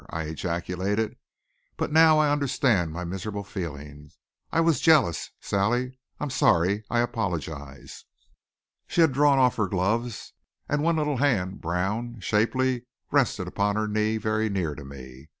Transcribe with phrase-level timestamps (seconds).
[0.09, 1.15] I ejaculated.
[1.77, 4.09] "But now I understand my miserable feeling.
[4.51, 6.83] I was jealous, Sally, I'm sorry.
[6.89, 8.05] I apologize."
[8.87, 10.33] She had drawn off her gloves,
[10.67, 15.29] and one little hand, brown, shapely, rested upon her knee very near to me.